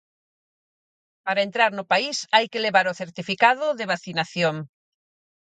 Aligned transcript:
Para 1.25 1.45
entrar 1.47 1.71
no 1.75 1.85
país 1.91 2.17
hai 2.35 2.45
que 2.51 2.63
levar 2.65 2.85
o 2.87 2.97
certificado 3.01 3.65
de 3.79 3.89
vacinación. 3.93 4.55